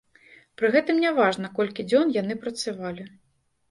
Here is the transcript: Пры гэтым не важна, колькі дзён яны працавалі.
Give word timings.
Пры 0.61 0.71
гэтым 0.77 1.03
не 1.05 1.13
важна, 1.21 1.53
колькі 1.61 1.89
дзён 1.93 2.19
яны 2.21 2.43
працавалі. 2.43 3.11